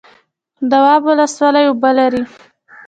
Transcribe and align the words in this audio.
دواب 0.71 1.01
ولسوالۍ 1.07 1.65
اوبه 1.67 1.89
لري؟ 1.97 2.23